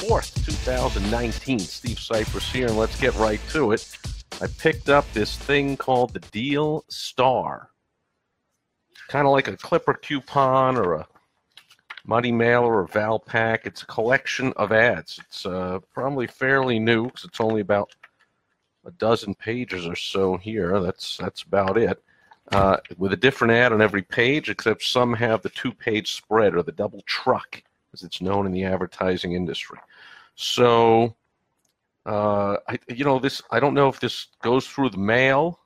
[0.00, 1.58] 4th, 2019.
[1.58, 3.86] Steve Sipress here, and let's get right to it.
[4.40, 7.68] I picked up this thing called the Deal Star.
[9.08, 11.08] Kind of like a Clipper coupon or a
[12.06, 13.66] Money Mailer or Valpak.
[13.66, 15.20] It's a collection of ads.
[15.26, 17.94] It's uh, probably fairly new because it's only about
[18.86, 20.80] a dozen pages or so here.
[20.80, 22.02] That's that's about it
[22.52, 26.54] uh, with a different ad on every page, except some have the two page spread
[26.54, 27.62] or the double truck,
[27.92, 29.78] as it's known in the advertising industry.
[30.42, 31.14] So,
[32.06, 35.60] uh, I, you know, this, I don't know if this goes through the mail.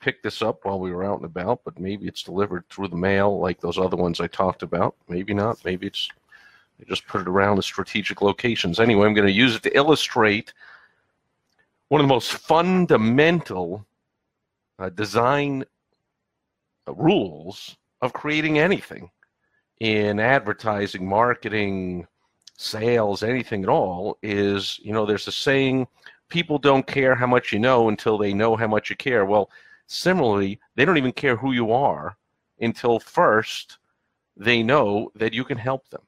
[0.00, 2.96] Picked this up while we were out and about, but maybe it's delivered through the
[2.96, 4.96] mail like those other ones I talked about.
[5.10, 5.62] Maybe not.
[5.62, 6.08] Maybe it's
[6.78, 8.80] they just put it around the strategic locations.
[8.80, 10.54] Anyway, I'm going to use it to illustrate
[11.88, 13.84] one of the most fundamental
[14.78, 15.64] uh, design
[16.86, 19.10] rules of creating anything
[19.80, 22.06] in advertising, marketing,
[22.56, 25.86] sales, anything at all is, you know, there's a saying,
[26.28, 29.24] people don't care how much you know until they know how much you care.
[29.24, 29.50] Well,
[29.86, 32.16] similarly, they don't even care who you are
[32.60, 33.78] until first
[34.36, 36.02] they know that you can help them.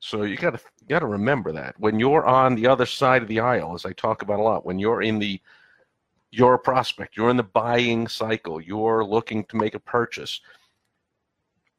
[0.00, 3.28] So you got to got to remember that when you're on the other side of
[3.28, 5.40] the aisle, as I talk about a lot, when you're in the
[6.32, 10.40] you're a prospect, you're in the buying cycle, you're looking to make a purchase.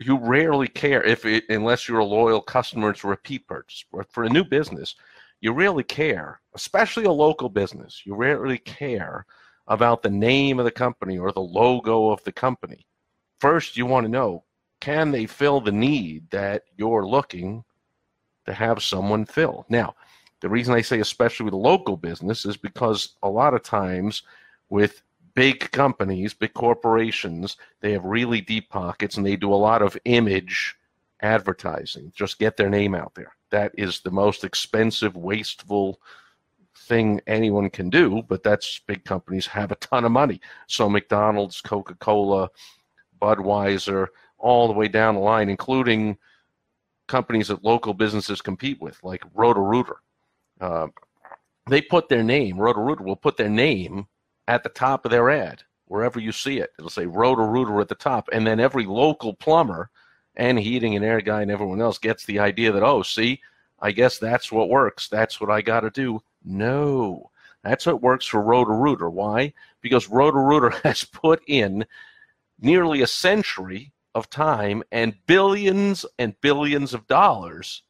[0.06, 3.86] You rarely care if it, unless you're a loyal customer, it's repeat purchase.
[3.92, 4.96] But for a new business,
[5.40, 8.02] you really care, especially a local business.
[8.06, 9.26] You rarely care
[9.68, 12.86] about the name of the company or the logo of the company.
[13.40, 14.44] First, you want to know
[14.80, 17.64] can they fill the need that you're looking
[18.46, 19.66] to have someone fill?
[19.70, 19.96] Now,
[20.42, 24.24] the reason I say especially with a local business is because a lot of times
[24.70, 25.02] with
[25.36, 29.98] big companies, big corporations, they have really deep pockets and they do a lot of
[30.06, 30.76] image
[31.22, 32.12] advertising.
[32.16, 33.34] Just get their name out there.
[33.50, 36.00] That is the most expensive, wasteful
[36.76, 40.42] thing anyone can do, but that's big companies have a ton of money.
[40.68, 42.50] So McDonald's, Coca Cola,
[43.22, 44.08] Budweiser,
[44.38, 46.18] all the way down the line, including
[47.08, 49.98] companies that local businesses compete with, like Roto-Rooter.
[50.60, 50.88] Uh,
[51.70, 54.08] they put their name, Roto-Rooter will put their name
[54.48, 56.72] at the top of their ad, wherever you see it.
[56.78, 58.30] It'll say Roto-Rooter at the top.
[58.32, 59.90] And then every local plumber
[60.36, 63.40] and heating and air guy and everyone else gets the idea that, oh, see,
[63.80, 65.08] I guess that's what works.
[65.08, 66.22] That's what I got to do.
[66.44, 67.30] No,
[67.64, 69.10] that's what works for Roto-Rooter.
[69.10, 69.54] Why?
[69.82, 71.86] Because Roto-Rooter has put in
[72.60, 77.84] nearly a century of time and billions and billions of dollars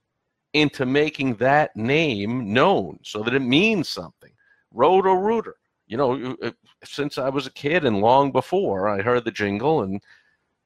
[0.53, 4.31] into making that name known so that it means something.
[4.71, 5.55] Roto-Rooter
[5.93, 6.49] you know, uh,
[6.83, 10.01] since I was a kid and long before, I heard the jingle and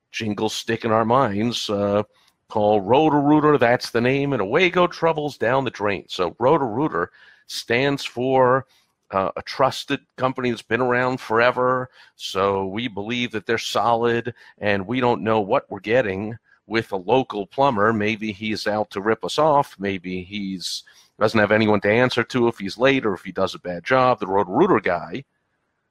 [0.09, 1.69] jingles stick in our minds.
[1.69, 2.03] Uh,
[2.47, 6.05] called Roto-Rooter, that's the name, and away go troubles down the drain.
[6.07, 7.11] So Roto-Rooter
[7.47, 8.67] stands for
[9.11, 11.89] uh, a trusted company that's been around forever.
[12.15, 16.37] So we believe that they're solid, and we don't know what we're getting
[16.67, 17.91] with a local plumber.
[17.91, 19.75] Maybe he's out to rip us off.
[19.79, 20.83] Maybe he's
[21.19, 23.83] doesn't have anyone to answer to if he's late or if he does a bad
[23.83, 24.19] job.
[24.19, 25.23] The Roto-Rooter guy,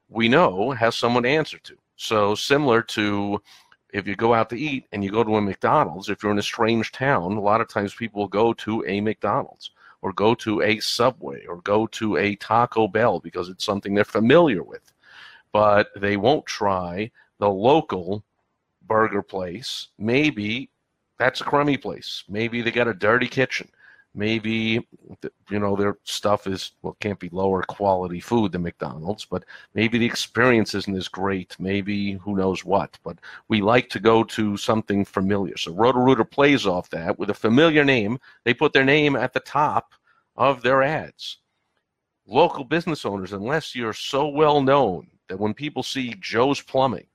[0.09, 1.77] we know, has someone to answer to.
[1.97, 3.43] So similar to
[3.93, 6.39] if you go out to eat and you go to a McDonald's, if you're in
[6.39, 9.71] a strange town, a lot of times people will go to a McDonald's
[10.03, 14.05] or go to a Subway or go to a Taco Bell because it's something they're
[14.05, 14.93] familiar with.
[15.51, 18.23] But they won't try the local
[18.87, 19.89] burger place.
[19.99, 20.71] Maybe
[21.19, 22.25] that's a crummy place.
[22.29, 23.69] Maybe they got a dirty kitchen
[24.17, 24.85] maybe
[25.51, 29.45] you know their stuff is well can't be lower quality food than McDonald's, but
[29.75, 31.55] maybe the experience isn't as great.
[31.61, 32.99] Maybe who knows what.
[33.05, 33.19] But
[33.49, 35.57] we like to go to something familiar.
[35.57, 38.19] So Roto-Rooter plays off that with a familiar name.
[38.45, 39.93] They put their name at the top
[40.37, 41.39] of their ads.
[42.27, 47.07] Local business owners, unless you're so well known that when people see Joe's Plumbing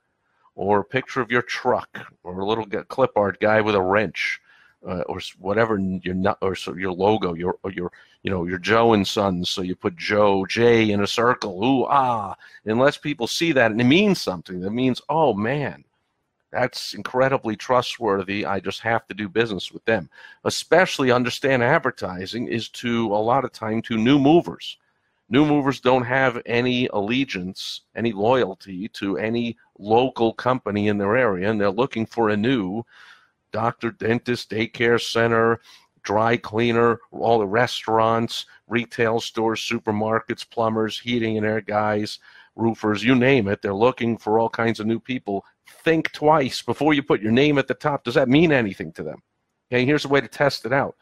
[0.55, 4.41] or a picture of your truck or a little clip art guy with a wrench
[4.87, 7.91] uh, or whatever your or so your logo, your your
[8.23, 9.49] you know your Joe and Sons.
[9.49, 11.63] So you put Joe J in a circle.
[11.63, 12.35] Ooh ah!
[12.65, 14.59] Unless people see that and it means something.
[14.61, 15.83] That means oh man,
[16.51, 18.45] that's incredibly trustworthy.
[18.45, 20.09] I just have to do business with them.
[20.45, 24.77] Especially understand advertising is to a lot of time to new movers.
[25.31, 31.49] New movers don't have any allegiance, any loyalty to any local company in their area,
[31.49, 32.83] and they're looking for a new
[33.53, 35.61] doctor, dentist, daycare center,
[36.03, 42.19] dry cleaner, all the restaurants, retail stores, supermarkets, plumbers, heating and air guys,
[42.57, 43.61] roofers, you name it.
[43.61, 45.45] They're looking for all kinds of new people.
[45.85, 48.03] Think twice before you put your name at the top.
[48.03, 49.21] Does that mean anything to them?
[49.71, 50.97] Okay, here's a way to test it out.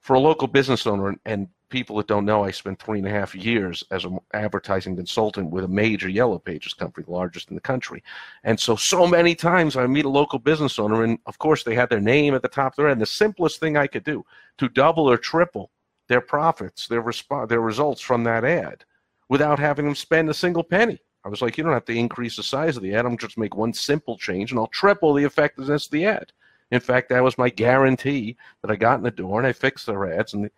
[0.00, 3.10] For a local business owner, and people that don't know, I spent three and a
[3.10, 7.56] half years as an advertising consultant with a major Yellow Pages company, the largest in
[7.56, 8.04] the country.
[8.44, 11.74] And so, so many times I meet a local business owner, and of course, they
[11.74, 12.88] had their name at the top of their.
[12.88, 14.24] And the simplest thing I could do
[14.58, 15.70] to double or triple
[16.08, 18.84] their profits, their, resp- their results from that ad
[19.28, 21.00] without having them spend a single penny.
[21.24, 23.06] I was like, you don't have to increase the size of the ad.
[23.06, 26.32] I'm just make one simple change and I'll triple the effectiveness of the ad.
[26.70, 29.86] In fact, that was my guarantee that I got in the door and I fixed
[29.86, 30.34] their ads.
[30.34, 30.50] And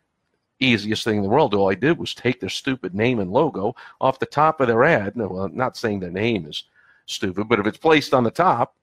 [0.65, 3.75] easiest thing in the world, all I did was take their stupid name and logo
[4.01, 5.17] off the top of their ad.
[5.17, 6.65] No, well, I'm not saying their name is
[7.07, 8.75] stupid, but if it's placed on the top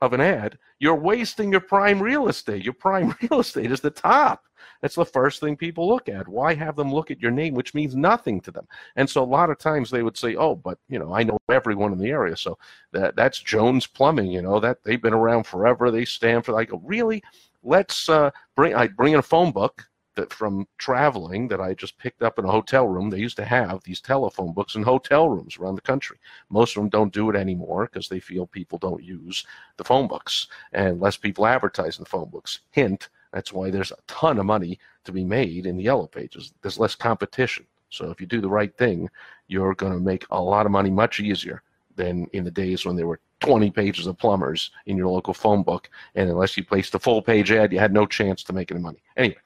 [0.00, 2.64] of an ad, you're wasting your prime real estate.
[2.64, 4.44] Your prime real estate is the top.
[4.80, 6.26] That's the first thing people look at.
[6.26, 8.66] Why have them look at your name, which means nothing to them?
[8.96, 11.38] And so a lot of times they would say, "Oh, but you know, I know
[11.50, 12.58] everyone in the area, so
[12.92, 14.30] that that's Jones Plumbing.
[14.30, 15.90] You know that they've been around forever.
[15.90, 17.22] They stand for." I go, "Really?
[17.62, 19.89] Let's uh, bring." I bring in a phone book
[20.28, 23.08] from traveling that I just picked up in a hotel room.
[23.08, 26.18] They used to have these telephone books in hotel rooms around the country.
[26.50, 29.46] Most of them don't do it anymore because they feel people don't use
[29.76, 32.60] the phone books and less people advertise in the phone books.
[32.70, 36.52] Hint, that's why there's a ton of money to be made in the yellow pages.
[36.62, 37.66] There's less competition.
[37.88, 39.08] So if you do the right thing,
[39.48, 41.62] you're going to make a lot of money much easier
[41.96, 45.62] than in the days when there were 20 pages of plumbers in your local phone
[45.62, 45.90] book.
[46.14, 48.80] And unless you placed a full page ad, you had no chance to make any
[48.80, 49.02] money.
[49.16, 49.38] Anyway,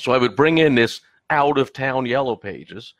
[0.00, 1.00] so I would bring in this
[1.30, 2.94] out of town yellow pages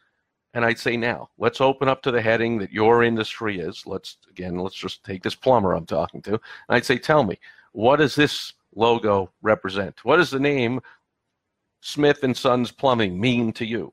[0.55, 3.87] and I'd say now let's open up to the heading that your industry is.
[3.87, 6.33] Let's again, let's just take this plumber I'm talking to.
[6.33, 7.39] And I'd say, tell me,
[7.73, 10.05] what does this logo represent?
[10.05, 10.81] What does the name
[11.81, 13.93] Smith and Sons Plumbing mean to you?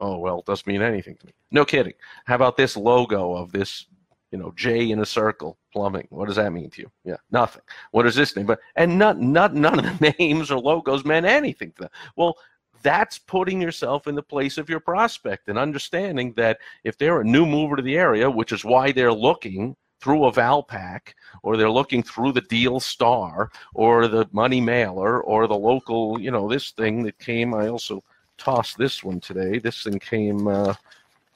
[0.00, 1.32] Oh well, it doesn't mean anything to me.
[1.50, 1.94] No kidding.
[2.24, 3.86] How about this logo of this,
[4.32, 6.08] you know, J in a circle plumbing?
[6.10, 6.90] What does that mean to you?
[7.04, 7.62] Yeah, nothing.
[7.92, 8.46] What is this name?
[8.46, 11.90] But and not, not none of the names or logos meant anything to them.
[12.16, 12.36] Well,
[12.82, 17.24] that's putting yourself in the place of your prospect and understanding that if they're a
[17.24, 21.14] new mover to the area, which is why they're looking through a Valpak
[21.44, 26.32] or they're looking through the Deal Star or the Money Mailer or the local, you
[26.32, 27.54] know, this thing that came.
[27.54, 28.02] I also
[28.36, 29.60] tossed this one today.
[29.60, 30.74] This thing came, uh,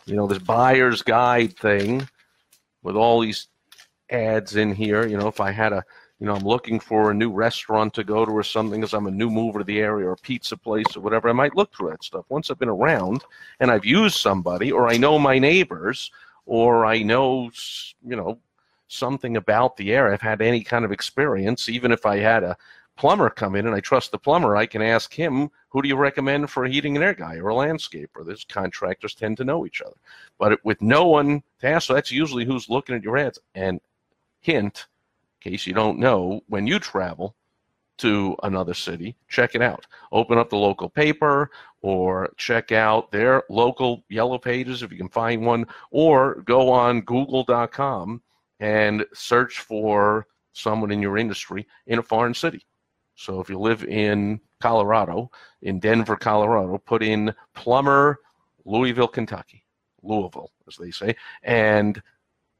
[0.05, 2.09] you know, this buyer's guide thing
[2.87, 3.49] with all these
[4.11, 5.07] ads in here.
[5.07, 5.85] You know, if I had a,
[6.21, 9.09] you know, I'm looking for a new restaurant to go to or something because I'm
[9.09, 11.75] a new mover to the area or a pizza place or whatever, I might look
[11.75, 12.25] through that stuff.
[12.29, 13.25] Once I've been around
[13.59, 16.13] and I've used somebody or I know my neighbors
[16.47, 17.51] or I know,
[18.07, 18.39] you know,
[18.87, 22.57] something about the area, I've had any kind of experience, even if I had a
[22.97, 25.97] plumber come in and I trust the plumber, I can ask him, who do you
[25.97, 28.27] recommend for a heating and air guy or a landscaper?
[28.27, 29.97] These contractors tend to know each other.
[30.39, 33.39] But with no one to ask, so that's usually who's looking at your ads.
[33.55, 33.81] And
[34.41, 34.87] hint,
[35.45, 37.35] in case you don't know, when you travel
[37.99, 39.87] to another city, check it out.
[40.13, 41.51] Open up the local paper
[41.83, 47.01] or check out their local yellow pages if you can find one, or go on
[47.03, 48.21] google.com
[48.61, 52.65] and search for someone in your industry in a foreign city.
[53.17, 55.31] So if you live in Colorado,
[55.63, 58.21] in Denver, Colorado, put in plumber
[58.65, 59.65] Louisville, Kentucky,
[60.03, 62.01] Louisville, as they say, and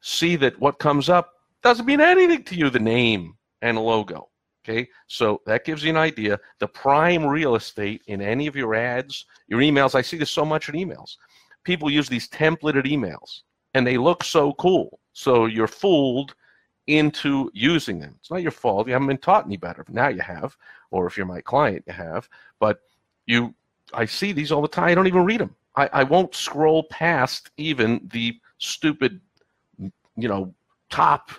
[0.01, 4.29] see that what comes up doesn't mean anything to you, the name and logo.
[4.65, 6.41] Okay, so that gives you an idea.
[6.59, 10.45] The prime real estate in any of your ads, your emails, I see this so
[10.45, 11.17] much in emails.
[11.63, 13.43] People use these templated emails
[13.75, 14.99] and they look so cool.
[15.13, 16.35] So you're fooled
[16.87, 18.15] into using them.
[18.21, 18.87] It's not your fault.
[18.87, 19.85] You haven't been taught any better.
[19.89, 20.57] Now you have,
[20.91, 22.29] or if you're my client, you have.
[22.61, 22.81] But
[23.27, 23.55] you,
[23.93, 24.89] I see these all the time.
[24.89, 25.55] I don't even read them.
[25.77, 29.21] I, I won't scroll past even the stupid,
[29.79, 30.55] you know,
[30.91, 31.31] top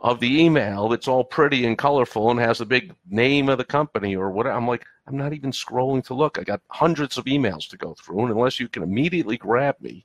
[0.00, 3.64] of the email that's all pretty and colorful and has the big name of the
[3.64, 4.46] company or what.
[4.46, 6.38] I'm like, I'm not even scrolling to look.
[6.38, 10.04] I got hundreds of emails to go through, and unless you can immediately grab me,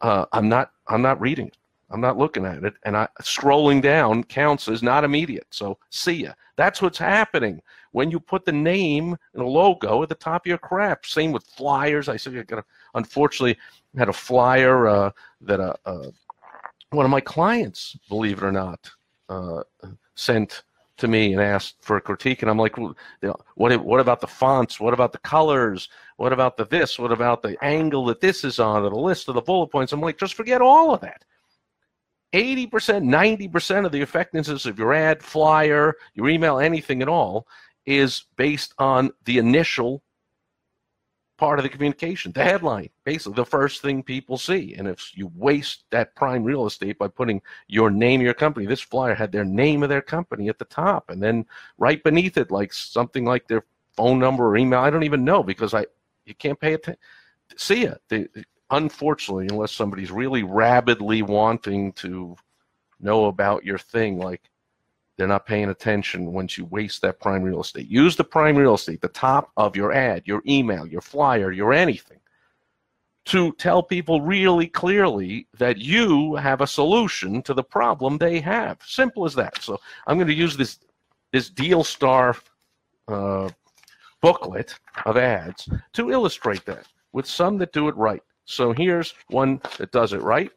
[0.00, 0.72] uh, I'm not.
[0.88, 1.56] I'm not reading it.
[1.90, 5.46] I'm not looking at it, and I scrolling down counts as not immediate.
[5.50, 6.32] So see ya.
[6.56, 7.60] That's what's happening
[7.92, 11.04] when you put the name and a logo at the top of your crap.
[11.06, 12.08] Same with flyers.
[12.08, 12.64] I said I got
[12.94, 13.58] unfortunately
[13.96, 15.10] had a flyer uh,
[15.42, 16.10] that uh, uh,
[16.90, 18.90] one of my clients, believe it or not,
[19.28, 19.62] uh,
[20.14, 20.62] sent
[20.96, 24.78] to me and asked for a critique, and I'm like, what what about the fonts?
[24.78, 25.88] What about the colors?
[26.16, 26.98] What about the this?
[26.98, 29.92] What about the angle that this is on, or the list of the bullet points?
[29.92, 31.24] I'm like, just forget all of that.
[32.34, 37.46] 80%, 90% of the effectiveness of your ad, flyer, your email, anything at all
[37.86, 40.02] is based on the initial
[41.36, 44.74] part of the communication, the headline, basically the first thing people see.
[44.74, 48.80] And if you waste that prime real estate by putting your name your company, this
[48.80, 51.46] flyer had their name of their company at the top, and then
[51.78, 53.64] right beneath it, like something like their
[53.96, 54.80] phone number or email.
[54.80, 55.86] I don't even know because I
[56.24, 57.00] you can't pay attention.
[57.56, 58.00] See it.
[58.08, 58.26] They,
[58.70, 62.36] unfortunately, unless somebody's really rabidly wanting to
[63.00, 64.50] know about your thing, like
[65.16, 67.88] they're not paying attention once you waste that prime real estate.
[67.88, 71.72] Use the prime real estate, the top of your ad, your email, your flyer, your
[71.72, 72.18] anything,
[73.26, 78.78] to tell people really clearly that you have a solution to the problem they have.
[78.84, 79.62] Simple as that.
[79.62, 80.78] So I'm going to use this
[81.32, 82.36] this Deal Star
[83.08, 83.48] uh,
[84.20, 88.22] booklet of ads to illustrate that with some that do it right.
[88.44, 90.50] So here's one that does it right.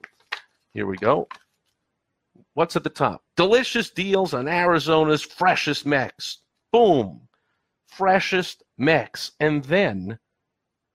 [0.74, 1.28] Here we go.
[2.54, 3.24] What's at the top?
[3.36, 6.40] Delicious deals on Arizona's freshest Mex.
[6.72, 7.22] Boom.
[7.88, 9.32] Freshest Mex.
[9.40, 10.20] And then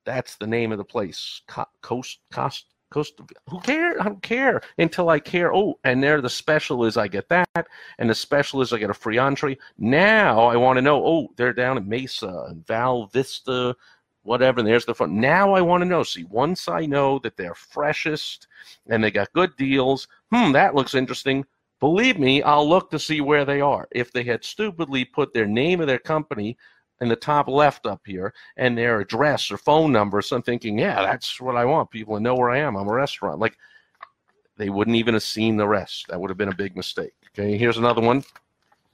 [0.04, 1.42] that's the name of the place.
[1.82, 3.20] Coast, Coast, Coast.
[3.49, 3.96] Who cares?
[4.00, 5.54] I don't care until I care.
[5.54, 7.66] Oh, and there the special is I get that,
[7.99, 9.56] and the special is I get a free entree.
[9.78, 11.02] Now I want to know.
[11.04, 13.75] Oh, they're down in Mesa and Val Vista,
[14.23, 14.61] whatever.
[14.61, 15.12] And there's the front.
[15.12, 16.02] Now I want to know.
[16.02, 18.47] See, once I know that they're freshest
[18.88, 21.45] and they got good deals, hmm, that looks interesting.
[21.81, 23.88] Believe me, I'll look to see where they are.
[23.91, 26.57] If they had stupidly put their name of their company
[27.00, 30.79] in the top left up here and their address or phone number, so I'm thinking,
[30.79, 31.91] yeah, that's what I want.
[31.91, 32.76] People to know where I am.
[32.76, 33.41] I'm a restaurant.
[33.41, 33.57] Like
[34.57, 36.07] they wouldn't even have seen the rest.
[36.09, 37.14] That would have been a big mistake.
[37.31, 38.23] Okay, here's another one.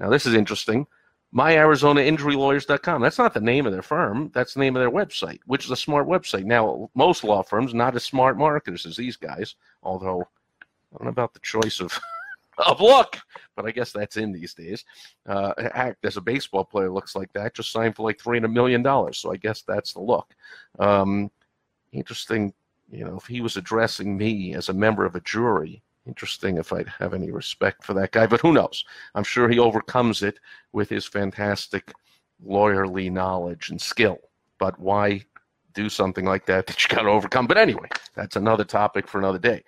[0.00, 0.86] Now this is interesting.
[1.34, 3.02] MyArizonaInjuryLawyers.com.
[3.02, 4.30] That's not the name of their firm.
[4.34, 6.44] That's the name of their website, which is a smart website.
[6.44, 11.10] Now, most law firms not as smart marketers as these guys, although I don't know
[11.10, 11.98] about the choice of
[12.58, 13.18] of luck.
[13.56, 14.84] But I guess that's in these days.
[15.26, 18.52] Uh, heck, there's a baseball player looks like that, just signed for like three hundred
[18.52, 19.18] million dollars.
[19.18, 20.34] So I guess that's the look.
[20.78, 21.30] Um,
[21.92, 22.54] interesting,
[22.90, 25.82] you know, if he was addressing me as a member of a jury.
[26.08, 28.84] Interesting if I'd have any respect for that guy, but who knows?
[29.14, 30.40] I'm sure he overcomes it
[30.72, 31.92] with his fantastic
[32.44, 34.18] lawyerly knowledge and skill.
[34.58, 35.22] But why
[35.74, 37.46] do something like that that you got to overcome?
[37.46, 39.62] But anyway, that's another topic for another day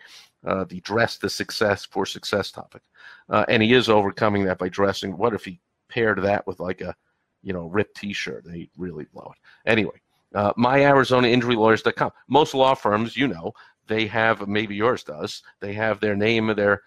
[0.46, 2.82] uh, the dress the success for success topic.
[3.28, 5.16] Uh, and he is overcoming that by dressing.
[5.16, 6.94] What if he paired that with like a,
[7.42, 8.44] you know, ripped T-shirt?
[8.44, 9.70] They really blow it.
[9.70, 10.00] Anyway,
[10.34, 12.12] uh, myarizonainjurylawyers.com.
[12.28, 13.52] Most law firms, you know,
[13.90, 15.42] they have maybe yours does.
[15.60, 16.82] They have their name their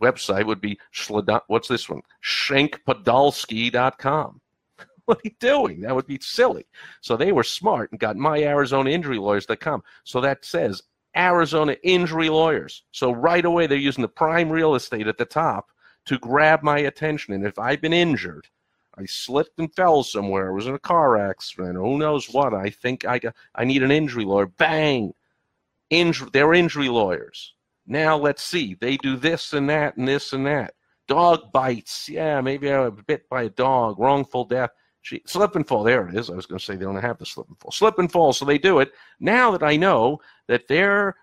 [0.00, 0.78] website would be
[1.48, 2.02] what's this one?
[2.22, 4.40] Shankpodolsky.com.
[5.06, 5.80] What are you doing?
[5.80, 6.66] That would be silly.
[7.00, 9.82] So they were smart and got my Arizona Injury myarizonainjurylawyers.com.
[10.04, 10.82] So that says
[11.16, 12.84] Arizona injury lawyers.
[12.92, 15.70] So right away, they're using the prime real estate at the top
[16.06, 17.34] to grab my attention.
[17.34, 18.46] And if I've been injured,
[18.96, 22.70] I slipped and fell somewhere, I was in a car accident, who knows what, I
[22.70, 24.46] think I got, I need an injury lawyer.
[24.46, 25.12] Bang!
[25.90, 27.54] Injury, they're injury lawyers.
[27.86, 28.74] Now let's see.
[28.80, 30.74] They do this and that and this and that.
[31.08, 32.08] Dog bites.
[32.08, 33.98] Yeah, maybe I was bit by a dog.
[33.98, 34.70] Wrongful death.
[35.02, 35.82] She, slip and fall.
[35.82, 36.30] There it is.
[36.30, 37.72] I was going to say they don't have the slip and fall.
[37.72, 38.32] Slip and fall.
[38.32, 38.92] So they do it.
[39.18, 41.16] Now that I know that they're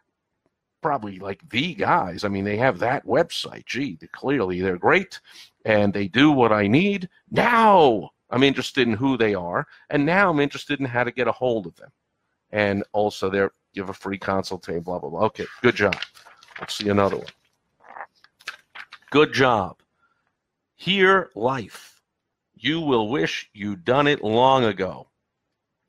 [0.81, 3.65] probably like the guys, I mean, they have that website.
[3.65, 5.21] Gee, they're, clearly they're great
[5.63, 7.07] and they do what I need.
[7.31, 9.67] Now I'm interested in who they are.
[9.89, 11.91] And now I'm interested in how to get a hold of them.
[12.51, 15.23] And also, they give a free consultation, blah, blah, blah.
[15.25, 15.95] Okay, good job.
[16.59, 17.27] Let's see another one.
[19.11, 19.77] Good job.
[20.75, 21.97] Here, life
[22.59, 25.07] you will wish you'd done it long ago.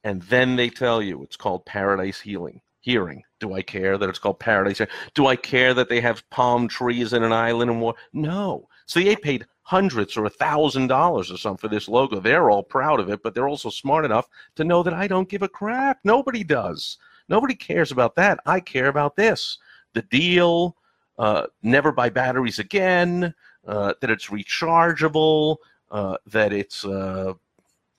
[0.04, 2.60] And then they tell you it's called paradise healing.
[2.80, 3.22] Hearing.
[3.40, 4.80] Do I care that it's called paradise?
[5.14, 7.94] Do I care that they have palm trees in an island and more?
[8.12, 8.68] No.
[8.86, 12.20] So they paid hundreds or a thousand dollars or something for this logo.
[12.20, 15.28] They're all proud of it, but they're also smart enough to know that I don't
[15.28, 15.98] give a crap.
[16.04, 16.98] Nobody does.
[17.28, 18.40] Nobody cares about that.
[18.46, 19.58] I care about this.
[19.94, 20.76] The deal,
[21.18, 23.34] uh, never buy batteries again,
[23.66, 25.56] uh, that it's rechargeable,
[25.90, 27.34] uh, that it's uh,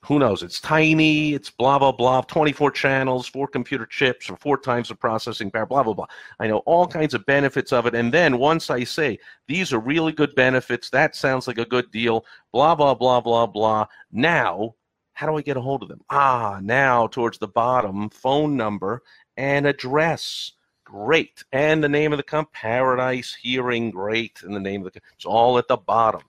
[0.04, 4.56] who knows it's tiny it's blah blah blah 24 channels four computer chips or four
[4.58, 6.06] times the processing power blah blah blah.
[6.38, 7.94] I know all kinds of benefits of it.
[7.94, 11.90] And then once i say these are really good benefits that sounds like a good
[11.90, 13.86] deal blah blah blah blah blah.
[14.10, 14.74] Now
[15.12, 16.00] how do i get a hold of them?
[16.08, 19.02] Ah now towards the bottom phone number
[19.36, 20.52] and address
[20.84, 25.00] great and the name of the company paradise hearing great and the name of the
[25.14, 26.22] it's all at the bottom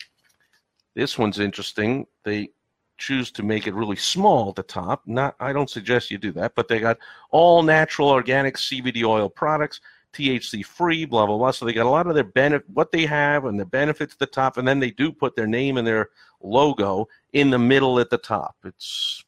[0.96, 2.06] This one's interesting.
[2.24, 2.50] They
[2.98, 5.02] choose to make it really small at the top.
[5.08, 7.00] Not, I don't suggest you do that, but they got
[7.32, 9.82] all natural organic CBD oil products,
[10.14, 11.52] THC free, blah blah blah.
[11.52, 14.20] So they got a lot of their benefit, what they have, and the benefits at
[14.20, 16.10] the top, and then they do put their name and their
[16.42, 18.56] logo in the middle at the top.
[18.66, 19.26] It's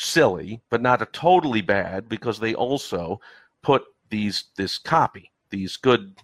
[0.00, 3.20] silly, but not a totally bad because they also
[3.62, 6.16] put these this copy, these good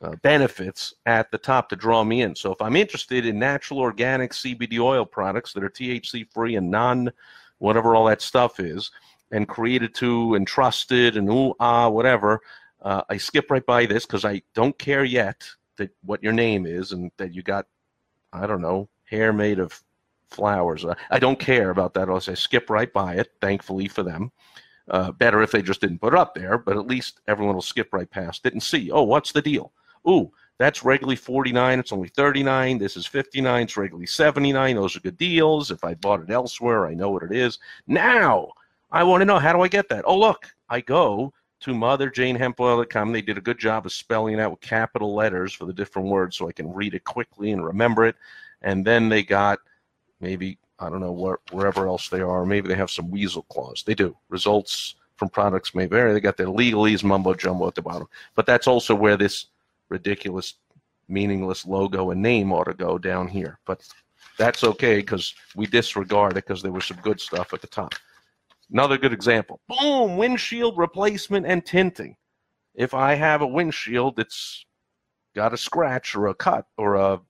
[0.00, 2.34] uh, benefits at the top to draw me in.
[2.34, 6.70] So if I'm interested in natural organic CBD oil products that are THC free and
[6.70, 7.10] non
[7.58, 8.90] whatever all that stuff is,
[9.32, 12.40] and created to and trusted and ooh ah whatever,
[12.82, 15.44] uh, I skip right by this because I don't care yet
[15.78, 17.66] that what your name is and that you got
[18.32, 19.82] I don't know hair made of
[20.30, 20.84] flowers.
[21.10, 22.08] I don't care about that.
[22.08, 23.32] I'll say skip right by it.
[23.40, 24.32] Thankfully for them.
[24.88, 27.62] Uh, better if they just didn't put it up there, but at least everyone will
[27.62, 29.72] skip right past it and see, oh, what's the deal?
[30.08, 31.78] Ooh, that's regularly 49.
[31.78, 32.78] It's only 39.
[32.78, 33.64] This is 59.
[33.64, 34.76] It's regularly 79.
[34.76, 35.70] Those are good deals.
[35.70, 37.58] If I bought it elsewhere, I know what it is.
[37.88, 38.52] Now,
[38.92, 40.04] I want to know how do I get that?
[40.06, 43.12] Oh, look, I go to motherjanehempoil.com.
[43.12, 46.08] They did a good job of spelling it out with capital letters for the different
[46.08, 48.16] words so I can read it quickly and remember it.
[48.62, 49.58] And then they got
[50.20, 52.44] maybe I don't know where, wherever else they are.
[52.44, 53.82] Maybe they have some weasel clause.
[53.86, 54.16] They do.
[54.28, 56.12] Results from products may vary.
[56.12, 58.08] They got their legalese mumbo jumbo at the bottom.
[58.34, 59.46] But that's also where this
[59.88, 60.54] ridiculous,
[61.08, 63.58] meaningless logo and name ought to go down here.
[63.66, 63.88] But
[64.38, 67.94] that's okay because we disregard it because there was some good stuff at the top.
[68.70, 69.60] Another good example.
[69.68, 70.16] Boom!
[70.16, 72.16] Windshield replacement and tinting.
[72.74, 74.66] If I have a windshield that's
[75.34, 77.20] got a scratch or a cut or a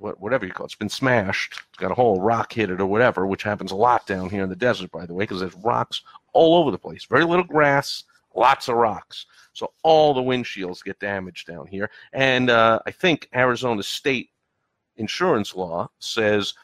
[0.00, 2.86] whatever you call it, it's been smashed, it's got a hole, rock hit it or
[2.86, 5.54] whatever, which happens a lot down here in the desert, by the way, because there's
[5.56, 6.02] rocks
[6.32, 7.04] all over the place.
[7.04, 8.04] Very little grass,
[8.34, 9.26] lots of rocks.
[9.52, 11.90] So all the windshields get damaged down here.
[12.12, 14.30] And uh, I think Arizona State
[14.96, 16.54] insurance law says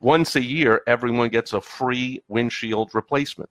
[0.00, 3.48] once a year, everyone gets a free windshield replacement.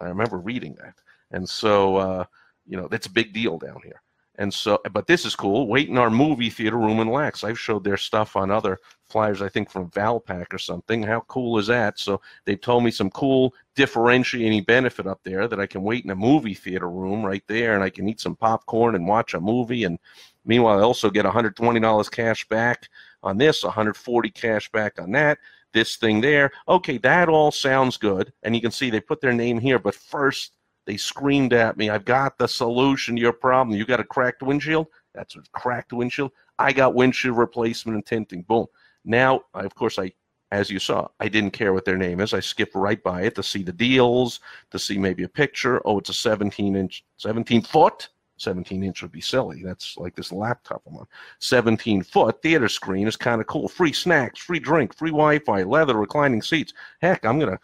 [0.00, 0.94] I remember reading that.
[1.30, 2.24] And so, uh,
[2.66, 4.02] you know, that's a big deal down here.
[4.38, 5.66] And so, but this is cool.
[5.66, 7.42] Wait in our movie theater room in Lax.
[7.42, 11.02] I've showed their stuff on other flyers, I think from Valpak or something.
[11.02, 11.98] How cool is that?
[11.98, 16.10] So they told me some cool differentiating benefit up there that I can wait in
[16.10, 19.40] a movie theater room right there and I can eat some popcorn and watch a
[19.40, 19.84] movie.
[19.84, 19.98] And
[20.44, 22.88] meanwhile, I also get $120 cash back
[23.22, 25.38] on this, 140 cash back on that,
[25.72, 26.50] this thing there.
[26.68, 28.32] Okay, that all sounds good.
[28.42, 30.52] And you can see they put their name here, but first
[30.86, 33.76] they screamed at me, I've got the solution to your problem.
[33.76, 34.86] You got a cracked windshield?
[35.14, 36.30] That's a cracked windshield.
[36.58, 38.42] I got windshield replacement and tinting.
[38.42, 38.66] Boom.
[39.04, 40.12] Now, of course, I,
[40.52, 42.32] as you saw, I didn't care what their name is.
[42.32, 45.80] I skipped right by it to see the deals, to see maybe a picture.
[45.84, 48.08] Oh, it's a 17 inch, 17 foot.
[48.38, 49.62] 17 inch would be silly.
[49.64, 51.06] That's like this laptop I'm on.
[51.40, 53.66] 17 foot theater screen is kind of cool.
[53.66, 56.74] Free snacks, free drink, free Wi Fi, leather reclining seats.
[57.00, 57.58] Heck, I'm going to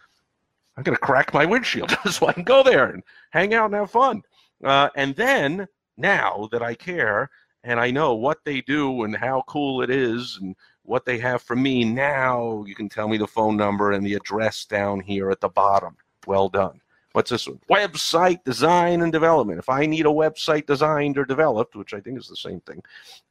[0.75, 3.75] I'm going to crack my windshield so I can go there and hang out and
[3.75, 4.23] have fun.
[4.63, 7.29] Uh, and then now that I care
[7.63, 11.41] and I know what they do and how cool it is and what they have
[11.41, 15.29] for me, now you can tell me the phone number and the address down here
[15.29, 15.95] at the bottom.
[16.27, 16.81] Well done.
[17.13, 17.59] What's this one?
[17.69, 19.59] Website design and development.
[19.59, 22.81] If I need a website designed or developed, which I think is the same thing,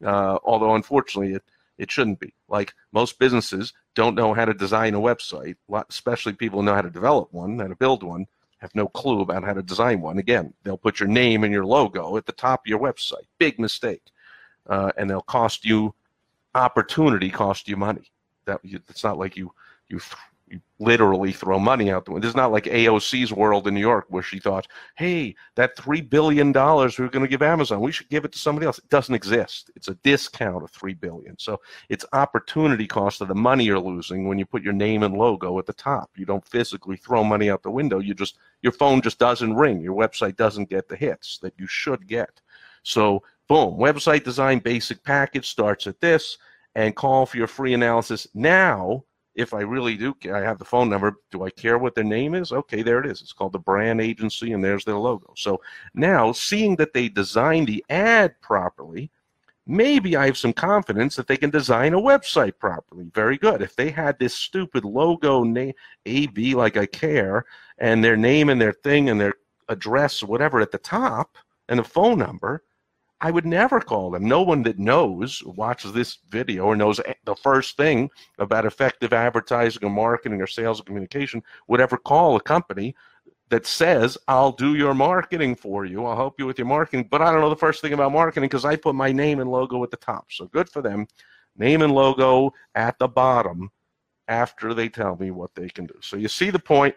[0.05, 1.43] uh, although unfortunately it
[1.79, 2.35] it shouldn't be.
[2.49, 5.57] Like most businesses don't know how to design a website,
[5.89, 8.27] especially people who know how to develop one, how to build one,
[8.59, 10.19] have no clue about how to design one.
[10.19, 13.27] Again, they'll put your name and your logo at the top of your website.
[13.39, 14.03] Big mistake.
[14.69, 15.93] Uh, and they'll cost you
[16.55, 18.13] opportunity, cost you money.
[18.45, 19.53] That it's not like you
[19.89, 20.01] you you
[20.79, 22.27] literally throw money out the window.
[22.27, 26.09] This is not like AOC's world in New York where she thought, hey, that $3
[26.09, 28.79] billion we're going to give Amazon, we should give it to somebody else.
[28.79, 29.71] It doesn't exist.
[29.77, 31.39] It's a discount of 3 billion.
[31.39, 35.17] So it's opportunity cost of the money you're losing when you put your name and
[35.17, 36.11] logo at the top.
[36.17, 37.99] You don't physically throw money out the window.
[37.99, 39.81] You just, your phone just doesn't ring.
[39.81, 42.41] Your website doesn't get the hits that you should get.
[42.83, 46.39] So boom, website design basic package starts at this
[46.75, 50.91] and call for your free analysis now if I really do, I have the phone
[50.91, 51.17] number.
[51.31, 52.53] Do I care what their name is?
[52.53, 53.23] Okay, there it is.
[53.23, 55.33] It's called the brand agency, and there's their logo.
[55.37, 55.61] So
[55.95, 59.11] now, seeing that they designed the ad properly,
[59.67, 63.07] maybe I have some confidence that they can design a website properly.
[63.15, 63.63] Very good.
[63.63, 65.73] If they had this stupid logo name
[66.05, 67.45] AB like I care,
[67.79, 69.35] and their name and their thing and their
[69.69, 72.63] address whatever at the top, and a phone number,
[73.23, 74.27] I would never call them.
[74.27, 79.85] No one that knows, watches this video, or knows the first thing about effective advertising
[79.85, 82.95] or marketing or sales or communication would ever call a company
[83.51, 86.05] that says, I'll do your marketing for you.
[86.05, 87.09] I'll help you with your marketing.
[87.11, 89.51] But I don't know the first thing about marketing because I put my name and
[89.51, 90.33] logo at the top.
[90.33, 91.07] So good for them.
[91.57, 93.71] Name and logo at the bottom
[94.27, 95.95] after they tell me what they can do.
[96.01, 96.97] So you see the point.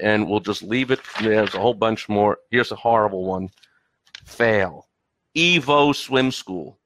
[0.00, 1.00] and we'll just leave it.
[1.20, 2.38] There's a whole bunch more.
[2.50, 3.50] Here's a horrible one.
[4.24, 4.88] Fail.
[5.36, 6.78] Evo Swim School.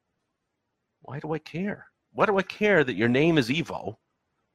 [1.01, 1.87] Why do I care?
[2.13, 3.95] Why do I care that your name is Evo?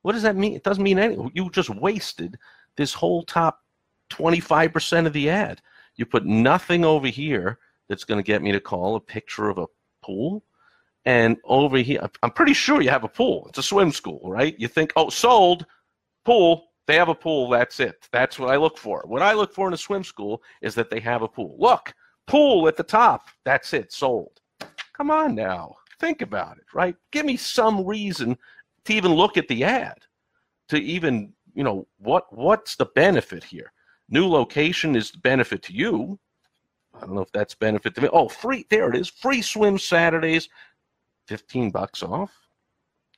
[0.02, 0.54] What does that mean?
[0.54, 1.30] It doesn't mean anything.
[1.34, 2.36] You just wasted
[2.76, 3.60] this whole top
[4.10, 5.60] 25% of the ad.
[5.96, 9.58] You put nothing over here that's going to get me to call a picture of
[9.58, 9.66] a
[10.02, 10.44] pool.
[11.04, 13.46] And over here, I'm pretty sure you have a pool.
[13.48, 14.58] It's a swim school, right?
[14.58, 15.66] You think, oh, sold,
[16.24, 18.08] pool, they have a pool, that's it.
[18.12, 19.02] That's what I look for.
[19.06, 21.56] What I look for in a swim school is that they have a pool.
[21.58, 21.92] Look,
[22.26, 24.40] pool at the top, that's it, sold.
[24.92, 26.96] Come on now, think about it, right?
[27.10, 28.36] Give me some reason
[28.84, 29.98] to even look at the ad,
[30.68, 33.72] to even, you know, what what's the benefit here?
[34.08, 36.18] New location is the benefit to you.
[36.94, 38.08] I don't know if that's benefit to me.
[38.12, 39.08] Oh, free, there it is.
[39.08, 40.48] Free swim Saturdays,
[41.28, 42.30] 15 bucks off.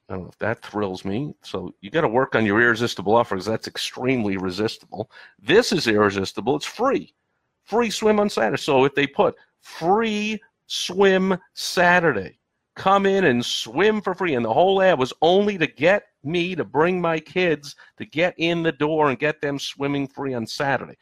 [0.09, 1.35] I don't know if that thrills me.
[1.43, 3.47] So you got to work on your irresistible offers.
[3.47, 5.11] That's extremely resistible.
[5.41, 6.57] This is irresistible.
[6.57, 7.15] It's free.
[7.65, 8.61] Free swim on Saturday.
[8.61, 12.39] So if they put free swim Saturday,
[12.77, 14.35] come in and swim for free.
[14.35, 18.35] And the whole ad was only to get me to bring my kids to get
[18.39, 20.97] in the door and get them swimming free on Saturday.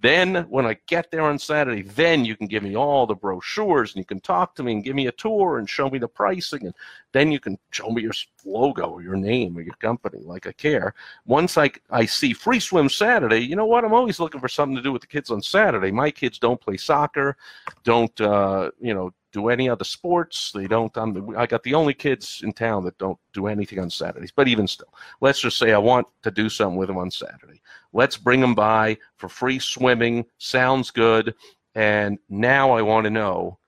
[0.00, 3.94] Then, when I get there on Saturday, then you can give me all the brochures
[3.94, 6.06] and you can talk to me and give me a tour and show me the
[6.06, 6.66] pricing.
[6.66, 6.74] And
[7.12, 8.12] then you can show me your
[8.44, 10.94] logo or your name or your company, like I care.
[11.24, 13.84] Once I, I see Free Swim Saturday, you know what?
[13.84, 15.90] I'm always looking for something to do with the kids on Saturday.
[15.90, 17.36] My kids don't play soccer,
[17.82, 20.50] don't, uh, you know, do any other sports.
[20.52, 20.96] They don't.
[20.96, 24.32] I'm I got the only kids in town that don't do anything on Saturdays.
[24.34, 27.60] But even still, let's just say I want to do something with them on Saturday.
[27.92, 30.24] Let's bring them by for free swimming.
[30.38, 31.34] Sounds good.
[31.74, 33.58] And now I want to know.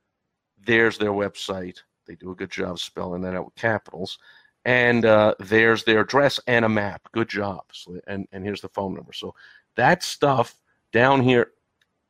[0.65, 1.79] There's their website.
[2.07, 4.19] They do a good job spelling that out with capitals.
[4.65, 7.03] And uh, there's their address and a map.
[7.13, 7.63] Good job.
[7.73, 9.13] So, and and here's the phone number.
[9.13, 9.35] So
[9.77, 10.55] that stuff
[10.93, 11.53] down here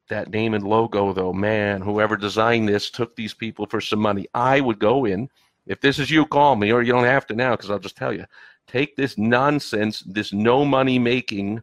[0.08, 4.26] that name and logo, though, man, whoever designed this took these people for some money.
[4.34, 5.28] I would go in.
[5.66, 7.96] If this is you, call me, or you don't have to now because I'll just
[7.96, 8.24] tell you.
[8.66, 11.62] Take this nonsense, this no money making,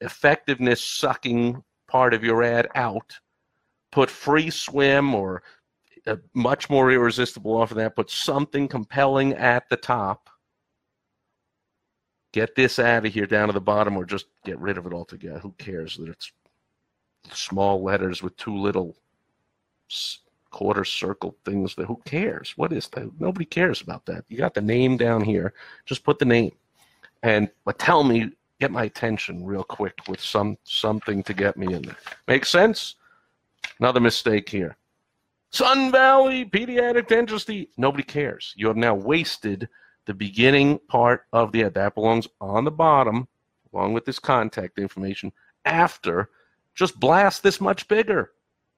[0.00, 3.18] effectiveness sucking part of your ad out.
[3.90, 5.42] Put free swim or
[6.06, 7.96] a much more irresistible offer than that.
[7.96, 10.30] Put something compelling at the top.
[12.32, 14.92] Get this out of here down to the bottom, or just get rid of it
[14.92, 15.38] altogether.
[15.38, 16.30] Who cares that it's
[17.34, 18.96] small letters with two little
[20.50, 22.54] quarter circle things that who cares?
[22.56, 23.10] What is that?
[23.20, 24.24] Nobody cares about that.
[24.28, 25.52] You got the name down here.
[25.84, 26.52] Just put the name.
[27.22, 31.74] And but tell me get my attention real quick with some something to get me
[31.74, 31.96] in there.
[32.26, 32.96] Make sense?
[33.80, 34.76] Another mistake here.
[35.50, 38.54] Sun valley pediatric dentistry nobody cares.
[38.56, 39.68] You have now wasted
[40.06, 43.28] the beginning part of the ad that belongs on the bottom
[43.72, 45.32] along with this contact information
[45.64, 46.30] after
[46.78, 48.30] just blast this much bigger.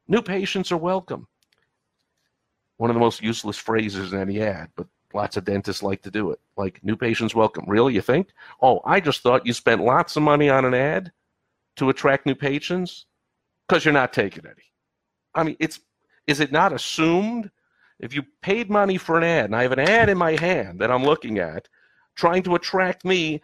[0.09, 1.29] New patients are welcome.
[2.79, 6.11] One of the most useless phrases in any ad, but lots of dentists like to
[6.11, 6.41] do it.
[6.57, 7.67] Like, new patients welcome.
[7.69, 8.29] Really, you think?
[8.63, 11.13] Oh, I just thought you spent lots of money on an ad
[11.77, 13.05] to attract new patients
[13.69, 14.65] because you're not taking any.
[15.35, 15.81] I mean, it's
[16.27, 17.51] is it not assumed
[17.99, 20.81] if you paid money for an ad and I have an ad in my hand
[20.81, 21.69] that I'm looking at
[22.15, 23.43] trying to attract me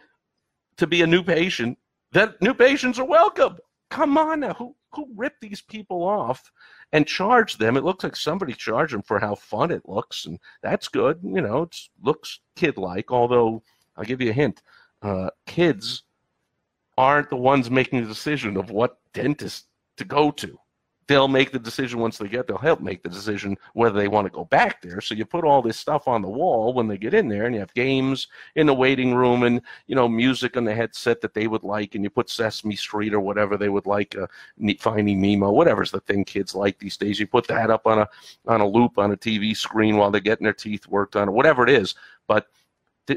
[0.77, 1.77] to be a new patient,
[2.13, 3.57] that new patients are welcome
[3.89, 6.51] come on now, who who ripped these people off
[6.91, 7.77] and charged them?
[7.77, 11.19] It looks like somebody charged them for how fun it looks, and that's good.
[11.23, 13.11] You know, it looks kid-like.
[13.11, 13.63] Although
[13.95, 14.61] I'll give you a hint,
[15.01, 16.03] uh, kids
[16.97, 20.57] aren't the ones making the decision of what dentist to go to
[21.07, 24.25] they'll make the decision once they get they'll help make the decision whether they want
[24.25, 25.01] to go back there.
[25.01, 27.55] So you put all this stuff on the wall when they get in there and
[27.55, 31.33] you have games in the waiting room and you know music on the headset that
[31.33, 34.27] they would like and you put sesame street or whatever they would like uh,
[34.79, 37.19] finding nemo whatever's the thing kids like these days.
[37.19, 38.09] You put that up on a
[38.47, 41.31] on a loop on a tv screen while they're getting their teeth worked on or
[41.31, 41.95] whatever it is.
[42.27, 42.47] But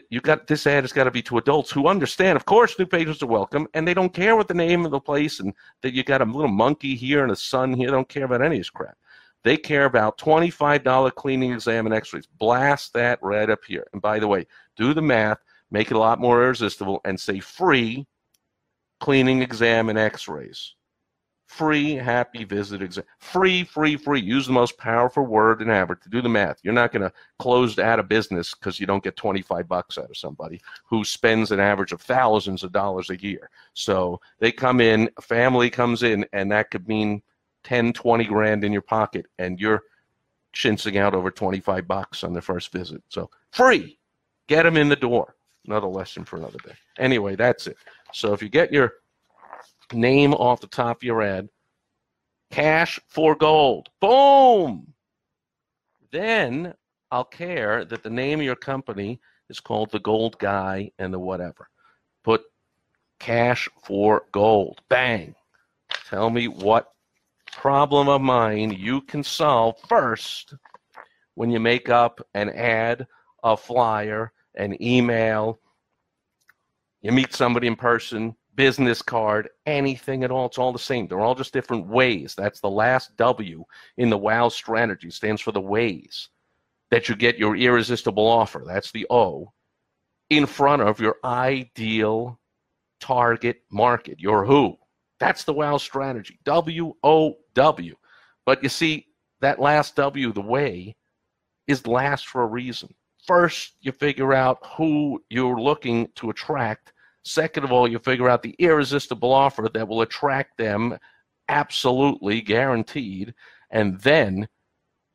[0.08, 2.36] you got this ad has got to be to adults who understand.
[2.36, 5.00] Of course, new patients are welcome, and they don't care what the name of the
[5.00, 7.88] place and that you got a little monkey here and a sun here.
[7.88, 8.96] They don't care about any of this crap.
[9.42, 12.26] They care about twenty-five dollar cleaning exam and X-rays.
[12.38, 13.86] Blast that right up here.
[13.92, 15.38] And by the way, do the math,
[15.70, 18.06] make it a lot more irresistible, and say free
[19.00, 20.74] cleaning exam and X-rays
[21.50, 26.08] free happy visit exam free free free use the most powerful word in ever to
[26.08, 29.16] do the math you're not going to close out of business because you don't get
[29.16, 33.50] 25 bucks out of somebody who spends an average of thousands of dollars a year
[33.74, 37.20] so they come in a family comes in and that could mean
[37.64, 39.82] 10 20 grand in your pocket and you're
[40.52, 43.98] chinsing out over 25 bucks on their first visit so Free.
[44.46, 45.34] Get them in the door.
[45.66, 46.74] Another lesson for another day.
[46.98, 47.76] Anyway, that's it.
[48.12, 48.94] So if you get your
[49.92, 51.48] name off the top of your ad,
[52.50, 53.88] cash for gold.
[54.00, 54.92] Boom.
[56.10, 56.74] Then
[57.10, 61.18] I'll care that the name of your company is called the gold guy and the
[61.18, 61.68] whatever.
[62.24, 62.42] Put
[63.18, 64.80] cash for gold.
[64.88, 65.34] Bang.
[66.08, 66.92] Tell me what
[67.52, 70.54] problem of mine you can solve first
[71.34, 73.06] when you make up an ad,
[73.42, 75.58] a flyer, an email,
[77.02, 80.44] you meet somebody in person, business card, anything at all.
[80.44, 81.08] It's all the same.
[81.08, 82.34] They're all just different ways.
[82.34, 83.64] That's the last W
[83.96, 86.28] in the WOW strategy, stands for the ways
[86.90, 88.62] that you get your irresistible offer.
[88.66, 89.50] That's the O
[90.28, 92.38] in front of your ideal
[93.00, 94.76] target market, your who.
[95.20, 96.38] That's the WOW strategy.
[96.44, 97.96] W O W.
[98.44, 99.06] But you see,
[99.40, 100.94] that last W, the way,
[101.66, 102.92] is last for a reason.
[103.26, 106.92] First, you figure out who you're looking to attract.
[107.22, 110.98] Second of all, you figure out the irresistible offer that will attract them,
[111.48, 113.34] absolutely guaranteed.
[113.70, 114.48] And then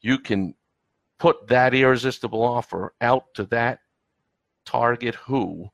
[0.02, 0.54] you can
[1.18, 3.80] put that irresistible offer out to that
[4.66, 5.70] target who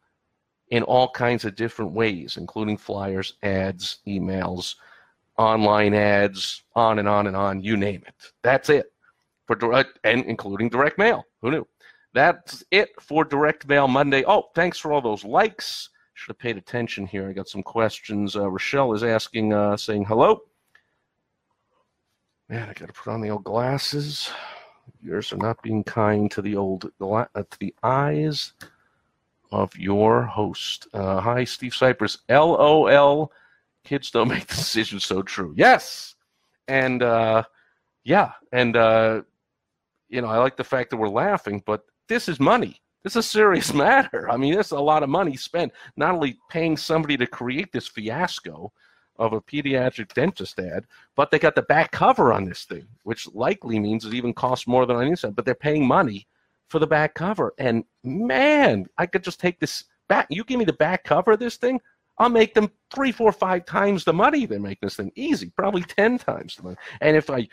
[0.69, 4.75] in all kinds of different ways, including flyers, ads, emails,
[5.37, 8.31] online ads, on and on and on, you name it.
[8.41, 8.93] That's it
[9.47, 11.25] for direct and including direct mail.
[11.41, 11.67] Who knew?
[12.13, 14.23] That's it for direct mail Monday.
[14.25, 15.89] Oh, thanks for all those likes.
[16.21, 17.27] Should have paid attention here.
[17.27, 18.35] I got some questions.
[18.35, 20.43] Uh, Rochelle is asking, uh, saying hello.
[22.47, 24.29] Man, I got to put on the old glasses.
[25.01, 28.53] Yours are not being kind to the old uh, to the eyes
[29.51, 30.87] of your host.
[30.93, 32.19] Uh, hi, Steve Sipress.
[32.29, 33.31] LOL.
[33.83, 35.55] Kids don't make decisions so true.
[35.57, 36.13] Yes,
[36.67, 37.41] and uh,
[38.03, 39.23] yeah, and uh,
[40.07, 42.79] you know I like the fact that we're laughing, but this is money.
[43.03, 44.29] This is a serious matter.
[44.29, 47.87] I mean, there's a lot of money spent not only paying somebody to create this
[47.87, 48.71] fiasco
[49.17, 50.85] of a pediatric dentist ad,
[51.15, 54.67] but they got the back cover on this thing, which likely means it even costs
[54.67, 55.31] more than I need to.
[55.31, 56.27] But they're paying money
[56.69, 60.27] for the back cover, and man, I could just take this back.
[60.29, 61.81] You give me the back cover of this thing,
[62.21, 65.11] I'll make them three, four, five times the money they make this thing.
[65.15, 66.77] Easy, probably ten times the money.
[67.01, 67.47] And if I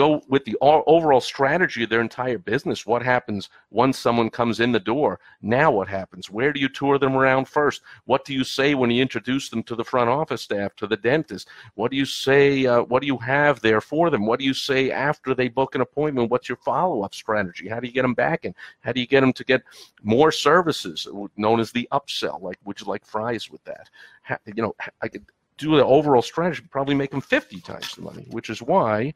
[0.00, 2.86] go with the overall strategy of their entire business.
[2.86, 5.20] What happens once someone comes in the door?
[5.42, 6.30] Now, what happens?
[6.30, 7.82] Where do you tour them around first?
[8.06, 10.96] What do you say when you introduce them to the front office staff, to the
[10.96, 11.48] dentist?
[11.74, 12.64] What do you say?
[12.64, 14.24] Uh, what do you have there for them?
[14.24, 16.30] What do you say after they book an appointment?
[16.30, 17.68] What's your follow up strategy?
[17.68, 18.54] How do you get them back in?
[18.80, 19.62] How do you get them to get
[20.02, 22.40] more services, known as the upsell?
[22.40, 23.90] Like, would you like fries with that?
[24.22, 25.26] How, you know, I could
[25.58, 29.12] do the overall strategy, probably make them 50 times the money, which is why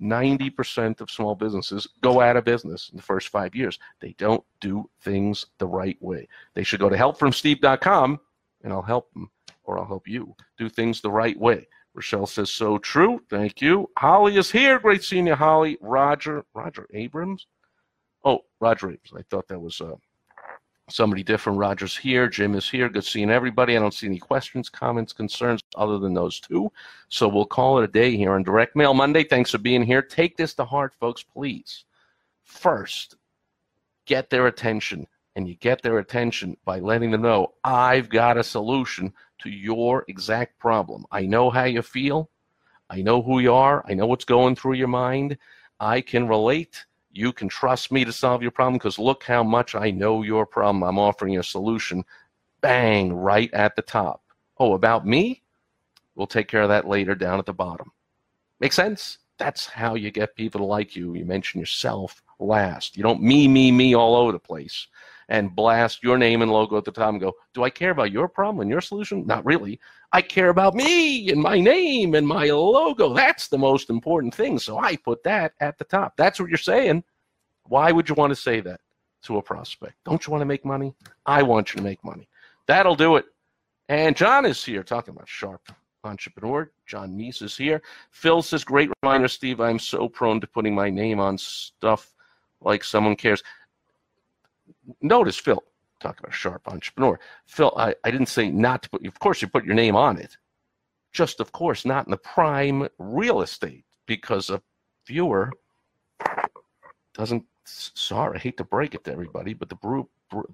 [0.00, 3.78] 90% of small businesses go out of business in the first five years.
[4.00, 6.28] They don't do things the right way.
[6.54, 8.20] They should go to helpfromsteve.com
[8.62, 9.30] and I'll help them
[9.64, 11.66] or I'll help you do things the right way.
[11.94, 13.20] Rochelle says, so true.
[13.28, 13.90] Thank you.
[13.98, 14.78] Holly is here.
[14.78, 15.76] Great seeing you, Holly.
[15.80, 17.46] Roger, Roger Abrams.
[18.24, 19.12] Oh, Roger Abrams.
[19.16, 19.96] I thought that was uh,
[20.90, 21.58] somebody different.
[21.58, 22.28] Roger's here.
[22.28, 22.88] Jim is here.
[22.88, 23.76] Good seeing everybody.
[23.76, 26.70] I don't see any questions, comments, concerns other than those two.
[27.08, 29.24] So we'll call it a day here on Direct Mail Monday.
[29.24, 30.02] Thanks for being here.
[30.02, 31.84] Take this to heart, folks, please.
[32.44, 33.16] First,
[34.06, 35.06] get their attention.
[35.36, 40.04] And you get their attention by letting them know I've got a solution to your
[40.08, 41.06] exact problem.
[41.12, 42.28] I know how you feel.
[42.90, 43.84] I know who you are.
[43.88, 45.38] I know what's going through your mind.
[45.78, 49.74] I can relate you can trust me to solve your problem because look how much
[49.74, 50.82] I know your problem.
[50.82, 52.04] I'm offering you a solution.
[52.60, 54.22] Bang, right at the top.
[54.58, 55.42] Oh, about me?
[56.14, 57.92] We'll take care of that later down at the bottom.
[58.60, 59.18] Make sense?
[59.38, 61.14] That's how you get people to like you.
[61.14, 62.96] You mention yourself last.
[62.96, 64.86] You don't me, me, me all over the place
[65.30, 68.10] and blast your name and logo at the top and go, Do I care about
[68.10, 69.26] your problem and your solution?
[69.26, 69.80] Not really.
[70.12, 73.14] I care about me and my name and my logo.
[73.14, 74.58] That's the most important thing.
[74.58, 76.16] So I put that at the top.
[76.16, 77.04] That's what you're saying.
[77.68, 78.80] Why would you want to say that
[79.22, 79.94] to a prospect?
[80.04, 80.94] Don't you want to make money?
[81.24, 82.28] I want you to make money.
[82.66, 83.26] That'll do it.
[83.88, 86.70] And John is here talking about sharp entrepreneur.
[86.86, 87.82] John Meese is here.
[88.10, 89.60] Phil says, Great reminder, Steve.
[89.60, 92.14] I'm so prone to putting my name on stuff
[92.60, 93.42] like someone cares
[95.00, 95.62] notice, Phil,
[96.00, 97.18] talk about a sharp entrepreneur.
[97.46, 100.18] Phil, I, I didn't say not to put, of course, you put your name on
[100.18, 100.36] it.
[101.12, 104.62] Just, of course, not in the prime real estate because a
[105.06, 105.50] viewer
[107.14, 110.04] doesn't, sorry, I hate to break it to everybody, but the,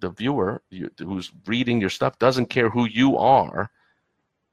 [0.00, 0.62] the viewer
[0.98, 3.70] who's reading your stuff doesn't care who you are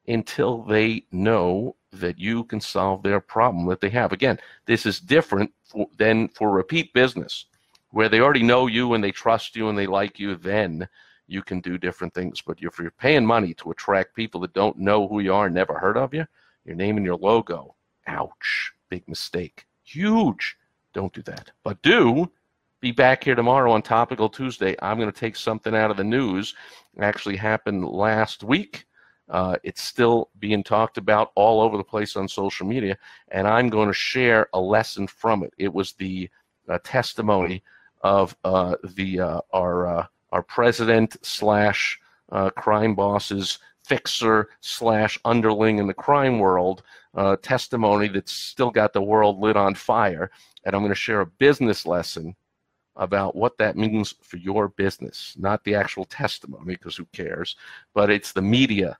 [0.08, 4.12] until they know that you can solve their problem that they have.
[4.12, 7.46] Again, this is different for, than for repeat business
[7.94, 10.88] where they already know you and they trust you and they like you, then
[11.28, 12.42] you can do different things.
[12.42, 15.78] But if you're paying money to attract people that don't know who you are, never
[15.78, 16.26] heard of you,
[16.66, 17.76] your name and your logo,
[18.08, 19.68] ouch, big mistake.
[19.84, 20.58] Huge.
[20.96, 21.52] Don't do that.
[21.64, 22.32] But do
[22.82, 24.76] be back here tomorrow on Topical Tuesday.
[24.82, 26.56] I'm going to take something out of the news.
[26.98, 28.86] It actually happened last week.
[29.30, 32.98] Uh, it's still being talked about all over the place on social media,
[33.30, 35.54] and I'm going to share a lesson from it.
[35.60, 36.28] It was the
[36.68, 37.64] uh, testimony
[38.04, 42.00] of uh, the uh, our uh, our president slash
[42.32, 46.84] uh, crime bosses fixer slash underling in the crime world
[47.42, 50.32] testimony that's still got the world lit on fire.
[50.64, 52.34] And I'm going to share a business lesson
[52.96, 57.58] about what that means for your business, not the actual testimony, because who cares,
[57.94, 58.98] but it's the media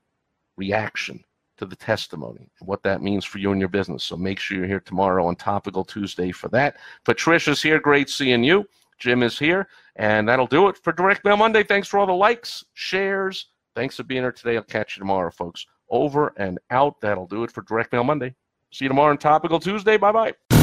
[0.58, 1.24] reaction
[1.58, 4.04] to the testimony and what that means for you and your business.
[4.04, 6.78] So make sure you're here tomorrow on Topical Tuesday for that.
[7.06, 7.80] Patricia's here.
[7.80, 8.68] Great seeing you.
[9.04, 9.68] Jim is here.
[9.98, 11.62] And that'll do it for Direct Mail Monday.
[11.64, 13.48] Thanks for all the likes, shares.
[13.76, 14.56] Thanks for being here today.
[14.56, 15.66] I'll catch you tomorrow, folks.
[15.90, 17.02] Over and out.
[17.02, 18.34] That'll do it for Direct Mail Monday.
[18.72, 19.98] See you tomorrow on Topical Tuesday.
[19.98, 20.63] Bye bye.